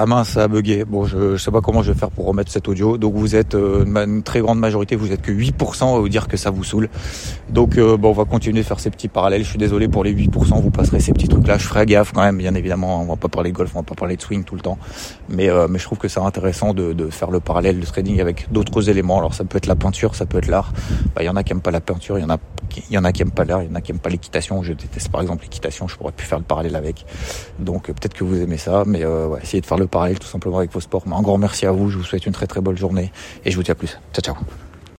Ah 0.00 0.06
mince, 0.06 0.28
ça 0.28 0.44
a 0.44 0.48
bugué. 0.48 0.84
Bon, 0.84 1.06
je, 1.06 1.36
sais 1.36 1.50
pas 1.50 1.60
comment 1.60 1.82
je 1.82 1.90
vais 1.90 1.98
faire 1.98 2.12
pour 2.12 2.26
remettre 2.26 2.52
cet 2.52 2.68
audio. 2.68 2.98
Donc 2.98 3.14
vous 3.16 3.34
êtes 3.34 3.56
euh, 3.56 3.84
une 3.84 4.22
très 4.22 4.38
grande 4.38 4.60
majorité, 4.60 4.94
vous 4.94 5.10
êtes 5.10 5.22
que 5.22 5.32
8% 5.32 5.96
à 5.96 5.98
vous 5.98 6.08
dire 6.08 6.28
que 6.28 6.36
ça 6.36 6.50
vous 6.50 6.62
saoule. 6.62 6.88
Donc 7.48 7.76
euh, 7.76 7.96
bon, 7.96 8.10
on 8.10 8.12
va 8.12 8.24
continuer 8.24 8.60
de 8.60 8.64
faire 8.64 8.78
ces 8.78 8.90
petits 8.90 9.08
parallèles. 9.08 9.42
Je 9.42 9.48
suis 9.48 9.58
désolé 9.58 9.88
pour 9.88 10.04
les 10.04 10.14
8%, 10.14 10.62
vous 10.62 10.70
passerez 10.70 11.00
ces 11.00 11.12
petits 11.12 11.26
trucs-là. 11.26 11.58
Je 11.58 11.66
ferai 11.66 11.84
gaffe 11.84 12.12
quand 12.12 12.22
même, 12.22 12.38
bien 12.38 12.54
évidemment. 12.54 13.02
On 13.02 13.06
va 13.06 13.16
pas 13.16 13.26
parler 13.26 13.50
de 13.50 13.56
golf, 13.56 13.72
on 13.74 13.80
va 13.80 13.82
pas 13.82 13.96
parler 13.96 14.14
de 14.14 14.22
swing 14.22 14.44
tout 14.44 14.54
le 14.54 14.60
temps. 14.60 14.78
Mais, 15.28 15.50
euh, 15.50 15.66
mais 15.68 15.80
je 15.80 15.84
trouve 15.84 15.98
que 15.98 16.06
c'est 16.06 16.20
intéressant 16.20 16.74
de, 16.74 16.92
de, 16.92 17.10
faire 17.10 17.32
le 17.32 17.40
parallèle 17.40 17.80
de 17.80 17.84
trading 17.84 18.20
avec 18.20 18.46
d'autres 18.52 18.88
éléments. 18.88 19.18
Alors 19.18 19.34
ça 19.34 19.42
peut 19.42 19.56
être 19.56 19.66
la 19.66 19.74
peinture, 19.74 20.14
ça 20.14 20.26
peut 20.26 20.38
être 20.38 20.46
l'art. 20.46 20.72
Bah, 21.16 21.24
il 21.24 21.26
y 21.26 21.28
en 21.28 21.34
a 21.34 21.42
qui 21.42 21.50
aiment 21.50 21.60
pas 21.60 21.72
la 21.72 21.80
peinture, 21.80 22.20
il 22.20 22.22
y 22.22 22.24
en 22.24 22.30
a, 22.30 22.38
il 22.88 22.94
y 22.94 22.98
en 22.98 23.04
a 23.04 23.10
qui 23.10 23.22
aiment 23.22 23.32
pas 23.32 23.44
l'art, 23.44 23.64
il 23.64 23.68
y 23.68 23.72
en 23.72 23.74
a 23.74 23.80
qui 23.80 23.90
aiment 23.90 23.98
pas 23.98 24.10
l'équitation. 24.10 24.62
Je 24.62 24.74
déteste 24.74 25.08
par 25.08 25.22
exemple 25.22 25.42
l'équitation, 25.42 25.88
je 25.88 25.96
pourrais 25.96 26.12
plus 26.12 26.28
faire 26.28 26.38
le 26.38 26.44
parallèle 26.44 26.76
avec. 26.76 27.04
Donc 27.58 27.86
peut-être 27.86 28.14
que 28.14 28.22
vous 28.22 28.40
aimez 28.40 28.58
ça, 28.58 28.84
mais 28.86 29.04
ouais, 29.04 29.40
essayez 29.42 29.60
de 29.60 29.66
faire 29.66 29.76
le 29.88 29.90
parallèle 29.90 30.18
tout 30.18 30.28
simplement 30.28 30.58
avec 30.58 30.72
vos 30.72 30.80
sports. 30.80 31.04
Mais 31.06 31.16
un 31.16 31.22
grand 31.22 31.38
merci 31.38 31.66
à 31.66 31.72
vous, 31.72 31.90
je 31.90 31.98
vous 31.98 32.04
souhaite 32.04 32.26
une 32.26 32.32
très 32.32 32.46
très 32.46 32.60
bonne 32.60 32.76
journée 32.76 33.10
et 33.44 33.50
je 33.50 33.56
vous 33.56 33.62
dis 33.62 33.70
à 33.70 33.74
plus. 33.74 33.98
Ciao 34.12 34.22
ciao. 34.22 34.67